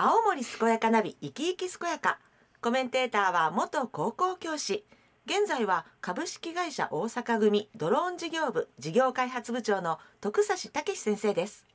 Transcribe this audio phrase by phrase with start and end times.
[0.00, 2.20] 青森健やかナビ生き生き健やか。
[2.60, 4.86] コメンテーターは元高校教師。
[5.26, 7.68] 現在は株式会社大阪組。
[7.74, 11.66] ドローン事業部事業開発部長の徳差武先生です。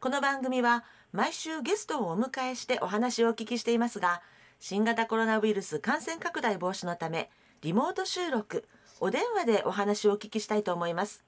[0.00, 0.82] この番組は
[1.12, 4.22] 毎週ゲストをお迎えしてお話をお聞きしていますが
[4.58, 7.30] 新型コロナウイルス感染拡大防止のため
[7.62, 8.66] リモート収録
[8.98, 11.22] お電話でお話をお聞きしたいと思います。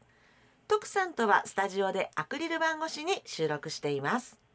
[0.67, 4.48] 徳さんとはスタジオでアクリル板越しに収録しています。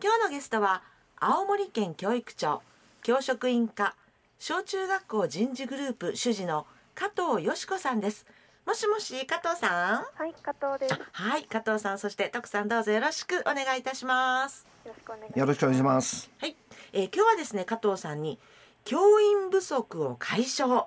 [0.00, 0.82] 今日のゲストは
[1.18, 2.62] 青森県教育庁
[3.02, 3.94] 教職員課
[4.38, 8.26] 小中学校人事グループ主事の加藤よし子さんです
[8.66, 10.20] もしもし加藤さん？
[10.20, 10.92] はい、加藤です。
[10.98, 15.38] よはい加藤さんそして徳さんどうぞよろしくお願いいたしますろしくお願いします。
[15.40, 16.30] よろしくお願いします。
[16.38, 16.56] はい、
[16.92, 18.38] えー今日はですね加藤さんに
[18.84, 20.86] 教員不足を解消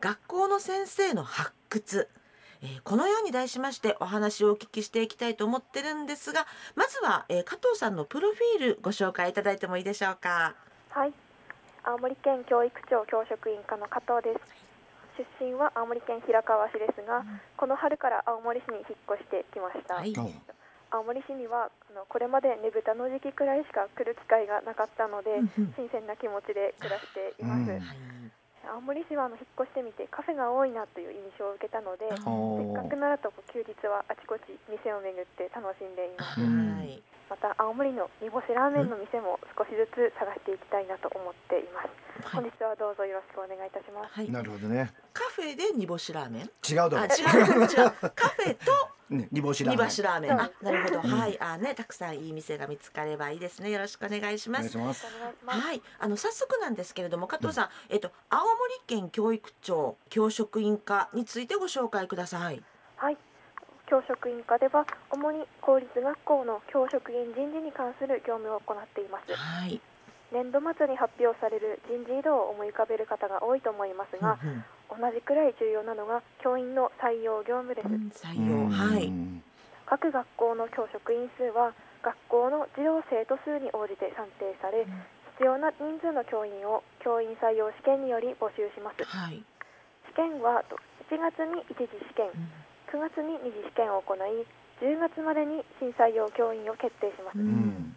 [0.00, 2.08] 学校の先生の発掘、
[2.62, 10.54] えーこのように題しましてお話をお聞きしていきたいと思ってるんですがまずは、えー加藤さんのプロフィールご紹介いただいてもいいでしょうか？
[10.90, 11.12] はい、
[11.84, 14.70] 青森県教育庁教職員課の加藤です。
[15.38, 17.24] 出身は青森県平川市ですが、
[17.56, 19.96] この春から青森市に引っ越してきました。
[19.96, 20.14] はい。
[20.16, 25.74] お青森市にはあのこれまでねぶたの時期くらいしか来る機会がなかったので、うんうん。
[25.76, 27.60] 新鮮な気持ちで暮らしています。
[27.60, 27.68] うん。
[27.68, 28.19] はい
[28.70, 36.40] 青森市はあの引っ越してみてカフェが多いなという印象を受けたので、せおっかくならと休日はあちこち店を巡って楽しんでいます。
[36.40, 42.34] うんはいまた青森の煮干しラーメンの店も少しずつ探していきたいなと思っています。
[42.34, 44.10] 本日はどうぞよろしくお願いいたします。
[44.10, 44.90] はいなるほどね。
[45.14, 46.50] カフェで煮干しラーメン？
[46.68, 47.66] 違うだろあ違う違う
[48.14, 48.72] カフェと
[49.10, 49.86] 煮干しラー煮メン。
[49.86, 54.78] 干しラーメンあなるほどうんはいあねたくさんいい店が見つかればいいですねよろしくお願いしおます。
[54.78, 55.04] お願いし
[55.44, 55.60] ます。
[55.60, 58.54] はい、あの早速なんですけれども加藤さん、えっと青森
[58.86, 62.62] 県教育庁教職員課についてご紹介ください。
[62.96, 63.16] はい。
[63.86, 69.34] 教職員課では主に公立学校の教職員人事に関する業務を行っています。
[69.34, 69.80] はい。
[70.30, 77.88] 年度末に発表される人事異動を思い浮かべる方が多いと思いますが、うん同じくらい重要なのが教員の採用業務です。
[77.88, 79.06] うん採用はい。
[79.06, 79.42] うん
[79.86, 84.86] 各学校の教職員数は学校の児童生徒数に応じて算定され、
[85.34, 89.02] 必要な人数の教員を教員採用試験により募集します。
[89.02, 89.42] はい。
[90.14, 90.78] 試験はと
[91.10, 92.50] 1月に一次試験、うん
[92.90, 94.18] 9月に二次試験を行い、
[94.82, 97.38] 10月までに新採用教員を決定します。
[97.38, 97.96] ううんん。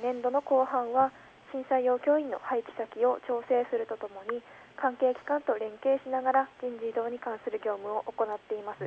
[0.00, 1.10] 年度の後半は
[1.50, 4.40] 新採用教員の配置先を調整するとともに
[4.78, 8.86] 関係機関と連携しながら人事異動に関する業務を行っています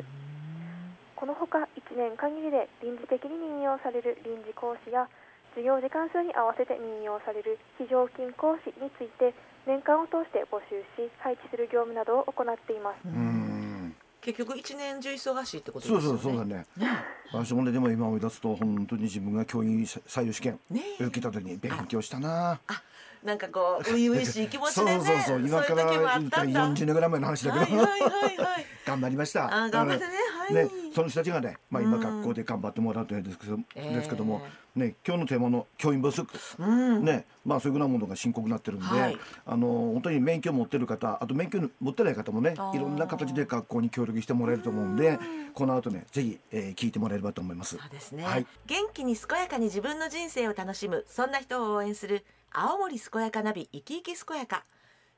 [1.16, 5.06] このほか1年限りで臨時的に任用される臨時講師や
[5.54, 9.36] 授業時間数に合わせて任用される非常勤講師について
[9.68, 13.96] 年間を通して募集し配置する業務などを行っていますうん。
[14.22, 16.22] 結局一年中忙しいってことそうですよね。
[16.22, 16.66] そうそうだね。
[16.78, 16.88] ね。
[17.34, 20.60] 私もねでも今思い出すと本当に自分が教員採用試験
[21.00, 22.60] 受けた時に勉強したな。
[23.24, 24.92] なんかこう初々しい気持ちでね。
[24.98, 26.68] そうそうそういう時もあっ言ったらたんだ。
[26.70, 28.66] 40年ぐらい前の話だけどはいはいはいはい。
[28.86, 29.46] 頑張りました。
[29.46, 30.54] あ頑張ってねはい。
[30.54, 34.42] ね、その人たちがね、まあ、今うん学校で頑張ってもらうというんですけど,、ええですけども、
[34.76, 36.28] ね、今日のテーマの教員不足、
[36.58, 37.06] うん。
[37.06, 45.20] ねまあ、そういうふうなものが深刻になってるんで、はいあの本当に免許を持ってる方あと免許持ってない方もねいろんな形で学校に協力してもらえると思うんで
[45.54, 47.78] この後ねぜひ、えー聞いてもらえればと思います。
[47.78, 54.66] そうですね、はい元気に健やかに自分の人生を楽しむそんな人を応援する青森健やかナビ生き生き健やか。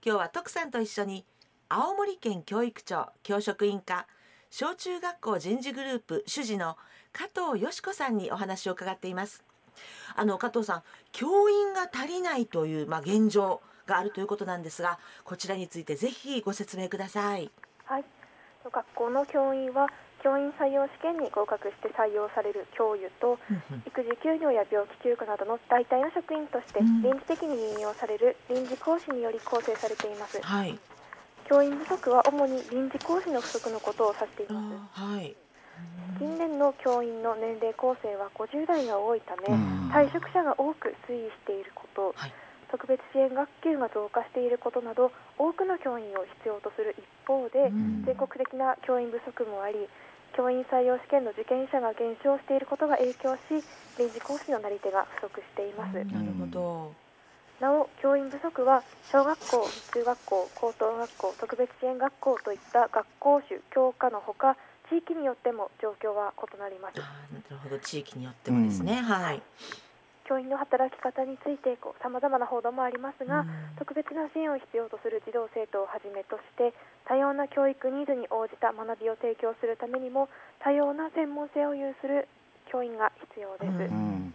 [0.05, 1.25] 今日は徳さんと一緒に
[1.67, 4.05] 青森県教育庁教職員課
[4.51, 6.77] 小中学校人事グループ主事の
[7.11, 9.43] 加藤よし子さんにお話を伺っています。
[10.15, 17.49] あの加藤さん教員が足りないというまあ現状があるということなんですがこちらについてぜひご説明ください。
[17.85, 18.05] はい。
[18.71, 19.87] 学校の教員は
[20.23, 23.37] 教員採用試験に合格して採用される教諭と
[23.85, 27.03] 育児休業や病気休暇などの代替の職員としてうん。
[27.03, 30.39] 臨時的に任用される臨時講師により構成されています。
[30.41, 30.79] はい。
[31.51, 35.03] 教員不足は主に臨時講師の不足のことを指していあます。
[35.03, 35.35] ーはい。
[36.17, 39.91] 近年の教員の年齢構成は50代が多いためうん。
[39.91, 42.33] 退職者が多く推移していること、はい。
[42.71, 48.03] 特別支援学級が増加していることなど多くの教員を必要とする一方で、うん。
[48.05, 49.75] 全国的な教員不足もあり
[50.35, 53.63] 教員採用試験の受験者が減少していることが影響し
[53.97, 56.07] 臨時講師のなり手が不足しています、なる
[56.39, 56.93] ほど。
[57.59, 64.57] なお教員不足は小学校中学校高等学校特別支援学校といった学校種教科のほか
[64.89, 66.97] 地域によっても状況は異なります。
[66.97, 67.03] な
[67.49, 67.79] るほど。
[67.79, 69.41] 地域によってもですね、はい
[70.27, 73.47] 教員の働き方についてさまざまな報道もありますが、うん。
[73.77, 76.73] 特別な支援を必要とする児童生徒をはじめとして
[77.05, 80.29] 多様な教育ニーズに応じた学びを提供するためにも
[80.59, 82.27] 多様な専門性を有する
[82.71, 84.07] 教員が必要です、うん。
[84.07, 84.33] うん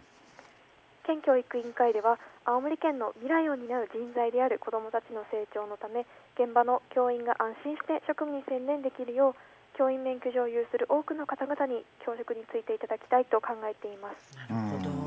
[1.09, 6.05] 県教育委員会では青森県の未来を担う人材である子どもたちの成長のため
[6.37, 9.35] 現場の教員が安心して職務に専念できるよう
[9.75, 14.37] 教員免許状を有する多くの方々に教職についていただきたいと考えています。
[14.37, 14.98] なるほど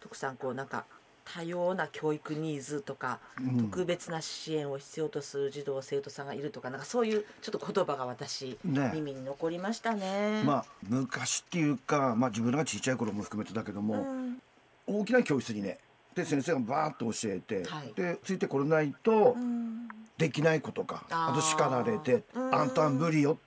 [0.00, 0.84] 徳さんこうなんか
[1.34, 3.70] 多様な教育ニーズとか、うん。
[3.70, 8.90] 特別な支援を必要とする児童生徒さんがいるとかなんかそういうちょっと言葉が私、ね。
[8.94, 10.42] 耳に残りましたね。
[10.44, 14.38] まあ昔っていうか、まあ、自分らがちっちゃい頃も含めてだけども、うん。
[14.86, 15.78] 大きな教室にね
[16.14, 17.92] で先生がバーッと教えて、はい。
[17.94, 19.88] でついてこれないとうん。
[20.16, 22.54] できないことか、あと叱られてうん。
[22.54, 23.38] あんたは無理よ。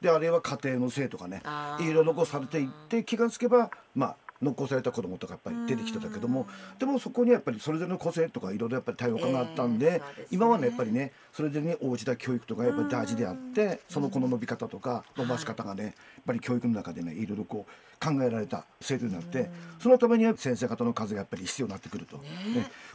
[0.00, 1.42] であれは家庭のせいとかね
[1.78, 6.46] いろいろ残されていって気がつけばまあ残された子供とかやっぱり出てきてたけども
[6.78, 15.92] でもそこにはやっぱりそれぞれの個性とかいろいろやっぱり多様化があったんで,、今はねやっぱりねそれぞれに応じた教育とかやっぱり大事であってその子の伸び方とか伸ばし方がね、やっ
[16.26, 22.24] ぱり教育の中でねいろいろこう考えられた制度になってそのためには先生方の数がやっぱり必要になってくると、ね。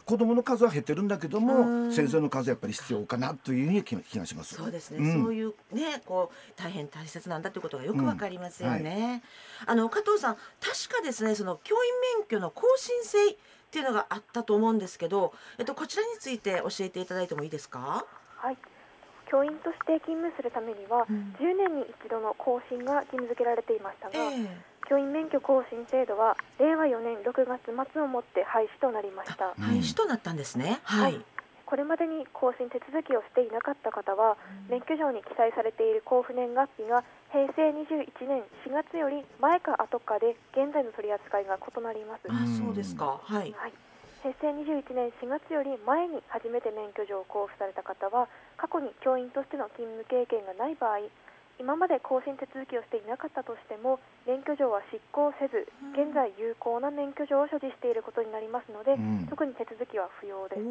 [0.04, 4.56] 子供の数は減ってるんだけども先生の数はやっぱり必要かなというふうに気が気がします。
[4.56, 5.22] そうですね、ん。
[5.22, 9.22] そういうねこう大変大切なんだということがよくわかりますよね、
[9.64, 11.80] あの加藤さん確かですねその教員
[12.18, 13.36] 免許の更新制っ
[13.70, 18.04] ていうのがあったと思うんですけど、えっと、こちらについて教えていただいてもいいですか？
[18.38, 18.56] はい。
[19.30, 21.34] 教員として勤務するためには、うん。
[21.38, 29.52] 10年に一度の更新が義務付けられていましたが、え教員免許更新制度は令和4年6月末をもって廃止となりました。
[29.58, 31.24] え廃止となったんですね、はい、はい。
[31.66, 34.36] これまでに更新手続きをしていなかった方は、
[34.68, 37.02] 免許証に記載されている交付年月日が
[37.36, 43.20] 平成21年4月より前か後かで現在の取り扱いが異なります、あそうですか。
[43.20, 43.52] はい。
[43.52, 43.76] はい、
[44.24, 51.12] 平成21年4月より前に初めて免許状を交付された方は過去に教員としての勤務経験がない場合
[51.60, 59.28] 今まで更新手続きをしていなかったとしても免許状は失効せず現在有効な免許状を所持していることになりますので、ん。
[59.28, 60.64] 特に手続きは不要です。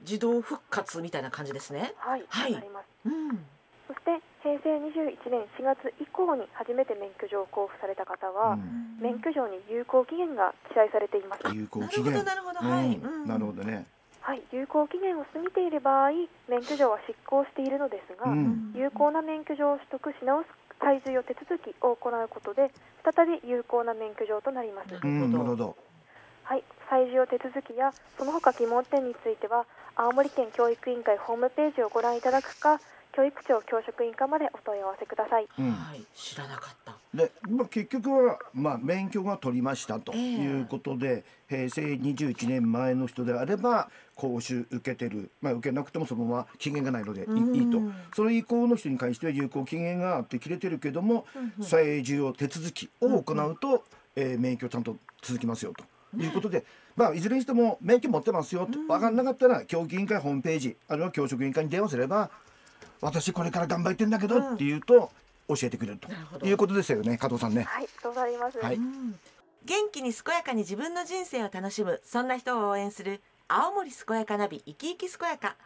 [0.00, 1.92] 自動復活みたいな感じですね。
[2.00, 2.52] はい、はい。
[2.52, 2.88] なります。
[3.04, 3.44] うん。
[3.88, 4.20] そして
[4.50, 8.98] 平成21年4月以降に初めて免許状を交付された方は、うん。
[8.98, 11.46] 免許状に有効期限が記載されています。
[11.54, 13.86] 有効なるほ期限どなるほど、なるほどね、
[14.20, 16.10] はい、有効期限を過ぎている場合、
[16.48, 18.74] 免許状は失効しているのですが、うん。
[18.74, 20.46] 有効な免許状を取得し直す
[20.82, 22.74] 再授与手続きを行うことで、
[23.06, 24.92] 再び有効な免許状となります。
[24.92, 25.76] なるほど。
[26.42, 29.64] はい、再授与手続きやその他疑問点については、
[29.94, 32.80] 青森県教育委員会ホームページをご覧いただくか、
[33.12, 35.48] 教育庁教職員課までお問い合わせください。
[35.58, 35.70] うん。
[35.72, 36.94] はい知らなかった。
[37.14, 47.54] で、まあ、結局は、まあ、免許が取りましたとええいうことで、平成21年前の人であれば講習受けてる、まあ、受けなくてもそのまま期限がないのでいうん。
[47.56, 47.80] いと。
[48.14, 51.26] それ以降の人に関しては有効期限があって切れてるけども、
[51.60, 53.84] 再授与手続きを行うと、
[54.16, 55.84] えー免許ちゃんと続きますよと。
[56.18, 56.64] いうことで、
[56.96, 62.30] まあ、いずれにしても免許持ってますよと分かんなかったら教育委員会ホームページあるいは教職委員会に電話すれば
[63.00, 65.10] 私これから頑張ってんだけどって言うと
[65.48, 67.62] 教えてくれるということですよね加藤さんね。
[67.64, 68.58] はい、そうなります。
[68.58, 68.78] はい。
[69.64, 75.56] 元気に健やかに自分の人生を楽しむそんな人を応援する青森健やかナビ生き生き健やか。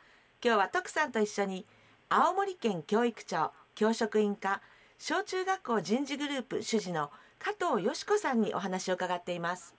[0.45, 1.65] 今日は徳さんと一緒に
[2.09, 4.61] 青森県教育庁教職員課
[4.99, 9.75] 小中学校人事グループ主事の加藤よし子さんにお話を伺っています。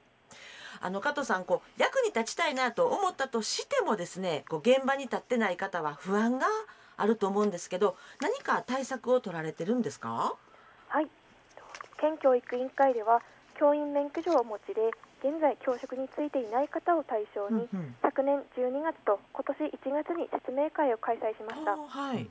[0.82, 6.46] あの加藤さんこう役に立ちたいなと思ったとしてもですねこう現場に立ってない方は不安が
[6.98, 10.36] あると思うんですけど何か対策を取られてるんですか？
[10.90, 11.08] はい、
[12.00, 13.22] 県教育委員会では
[13.60, 14.92] 教員免許状をお持ちで
[15.24, 17.96] 現在教職についていない方を対象に、うんうん。
[18.02, 21.74] 昨年12月と今年1月に説明会を開催しました。
[21.74, 22.30] あはい。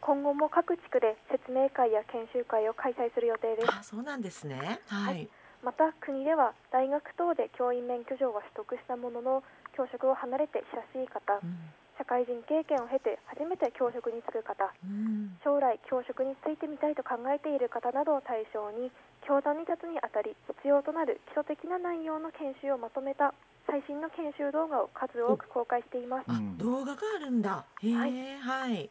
[0.00, 3.68] 今後も各地区で説明会や研修会を開催する予定です。
[3.70, 4.80] あそうなんですね。
[4.88, 5.28] はい、
[5.62, 9.44] また国では大学等で教員免許状は取得したものの
[9.76, 10.64] 教職を離れて
[10.94, 11.56] 親しい方うん
[11.98, 15.36] 社会人経験を経て初めて教職に就く方うん。
[15.44, 18.90] 将来教職に就いてみたいと考えている方などを対象に
[19.26, 23.34] 教壇に立つにあたり必要となる基礎的な内容の研修をまとめた
[23.66, 26.26] 最新の研修動画を数多く公開しています。
[26.58, 27.50] 動画があるんだ。
[27.50, 28.90] ははいい、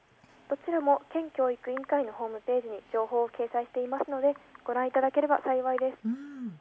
[0.50, 5.98] どちらも県教育委員会のホームページに情報を掲載していますのでご覧いただければ幸いです。
[6.06, 6.60] うん。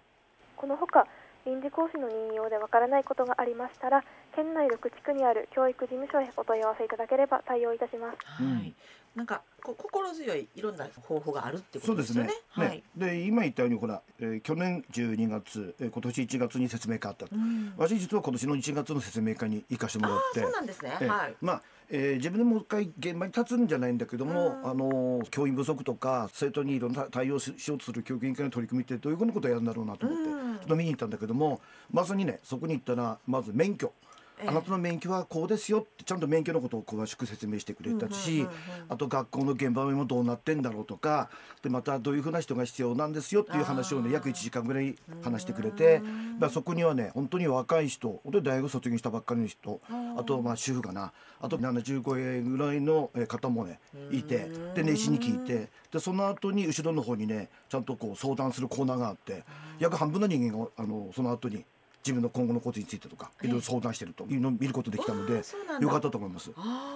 [0.57, 1.07] このほか
[1.47, 4.05] 臨時講師の任用でわからないことがありましたら
[4.35, 8.75] 県内6地区にある教育事務所へお問い合わせいただければ対応いたしますはい、
[9.15, 12.33] なんかこ心強いいろんな方法があるってこそうでねとですすよね。
[12.49, 12.83] はいね。
[12.97, 17.35] で今言ったようにほら、えー去年12月、えー今年1月に説明会あったと。
[17.35, 20.97] うん私実は今年の1月の説明会に行かせてもらああってそうなんですね。
[21.01, 21.35] ええはい。
[21.41, 24.71] まあ、えー自分でもう一回現場に立つんじゃないんだけども、うん。
[24.71, 30.57] あの教員不足とか生徒にいろんな対応ししようとする教育委員会の取り組みってどういうことをやるんだろうなと思って、うん。
[30.57, 33.93] っと見に行ったんだけどもまさにねそこに行ったらまず免許。
[34.03, 34.10] ええ
[34.47, 38.47] あなたの免許はこうですよってちゃんと免許のことを詳しく説明してくれたし、
[38.89, 41.31] あと学校の現場もどうなってんだろうとか
[41.63, 46.03] でまたどういうふうな人が必要なんですよっていう話をね約1時間ぐらい話してくれて
[46.39, 49.81] だそこにはね本当に若い人本当に大学卒業したばっかりの人
[50.17, 53.79] あとまあ主婦かなあと75円ぐらいのえ方もね
[54.11, 59.45] いてで熱心に聞いてでその後に後ろの方にねちゃんとこう相談するコーナーがあって
[59.79, 61.65] 約半分の人間があのその後に
[62.03, 65.43] 自分の今後のことについてとかいろいろ相談してるというのを見ることできたのあで
[65.81, 66.51] よかったと思います。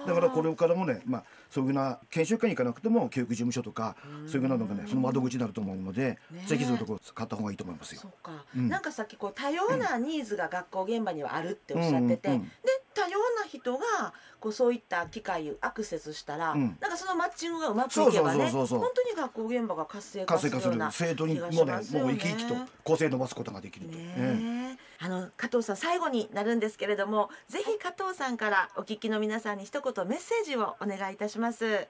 [0.07, 3.95] だからこれからもね、まあ、そういうふうな研修会に行かなくても教育事務所とか
[4.25, 8.01] そういうふうなのがねその窓口になると思うので、ねぜひそういうところを使った方がいいと思いますよ。
[8.01, 8.09] そ。
[8.57, 12.41] うんなんかさっきこう多様なニーズが学校現場にはあるっておっしゃってて、うんうん。
[12.43, 12.49] で
[12.95, 16.77] 多様な人がこうそういった機会をアクセスしたら、うん。
[16.79, 23.97] なんかそのマッチングがうまくいけばね本当に学校現場が活性化するような生徒にもねもう生き生きと構成伸ばすことができると。
[23.97, 25.05] ねええ。
[25.05, 31.87] あの加藤さん最後になるんですけれどもぜひ加藤さんからお聞きの皆さんに一言メッセージをお願いいたします。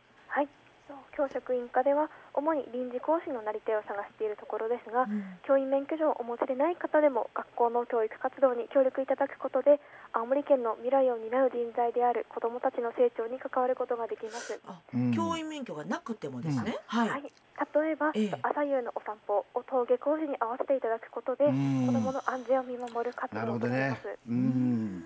[1.16, 5.08] はい教職員課では主に臨時講師のなり手を探しているところですが、
[5.48, 9.80] 教員免許証をお持ちでない方でも学校の教育活動に協力いただくことで
[10.12, 14.60] 青森県の未来を担う人材である子どもたちの成長に関わることができます。
[14.68, 16.76] あ、うん教員免許がなくてもですね。
[16.88, 17.32] は、はいい。
[17.56, 24.20] 例えば、ええ朝夕のお散歩を登下校時に合わせていただくことで、うん子どもの安全を見守る活動ほどねとなります。。
[24.28, 25.04] うん。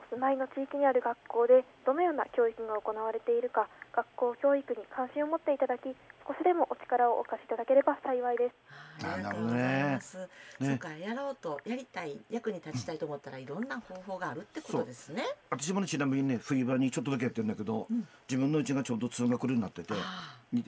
[0.00, 3.68] お住まいの地域にある学校でどのような教育が行われているか
[4.00, 5.92] 学校教育に関心を持っていただき
[6.26, 8.54] 少しでもお力をお貸しいただければ幸いです。
[9.02, 10.28] あーありがとうございます。
[10.60, 15.24] そうか、やろうとやりたい役に立ちたいと思ったらいろんな方法があるってことですね。
[15.50, 18.08] 私もねちなみにね冬場にちょっとだけやってるんだけど、うん。
[18.28, 19.92] 自分のうちがちょうど通学路になってて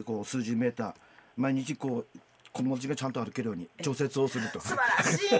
[0.04, 0.94] こう数十メーター
[1.36, 2.18] 毎日こう
[2.52, 4.58] 子供たちがちゃんと歩けるように調節をすると。
[4.58, 5.28] ー素晴らしい。
[5.28, 5.36] 素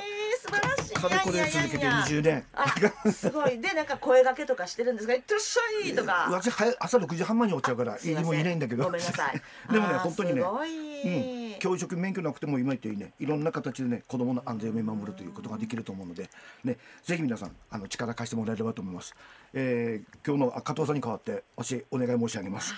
[0.53, 0.95] 晴らしい。
[0.95, 2.45] かれこれ続けていやいやいや20年。
[2.53, 3.59] あすごい。
[3.61, 6.29] でなんか声掛けとかしてるんですが「いってらっしゃい」とか。
[6.31, 8.85] 私早朝6時半前に起きちゃうからすいもういないんだけど。
[8.85, 9.43] ごめんなさい。
[9.73, 13.13] でもね本当にねすごい、うん、教職免許なくても今言ったようにね。
[13.19, 16.31] いろんな形でね子どもの安全を見守るということができると思うので、
[16.65, 19.15] ね、ぜひ皆さんあの力貸してもらえればと思います、
[19.53, 22.75] えー、今日のあ加藤さんに代わって私お願い申し上げます。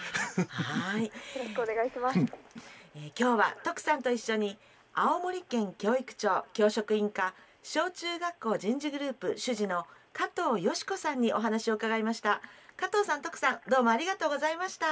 [0.49, 2.19] はい、よろしくお願いします。
[2.97, 4.57] えー今日は徳さんと一緒に
[4.95, 7.35] 青森県教育庁教職員課
[7.67, 12.43] 小中学校人事グループ主事の加藤よし子さんにお話を伺いました。
[12.77, 14.87] 加藤さん徳さんどうもありがとうございました。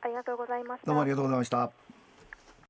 [0.00, 0.86] ありがとうございました。
[0.86, 1.83] どうもありがとうございました